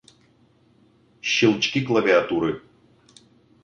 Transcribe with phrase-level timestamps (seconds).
[1.35, 2.51] Щелчки клавиатуры